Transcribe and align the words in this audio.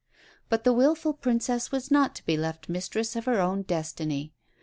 But 0.49 0.63
the 0.63 0.73
wilful 0.73 1.13
Princess 1.13 1.71
was 1.71 1.91
not 1.91 2.15
to 2.15 2.25
be 2.25 2.35
left 2.35 2.67
mistress 2.67 3.15
of 3.15 3.25
her 3.25 3.39
own 3.39 3.61
destiny. 3.61 4.33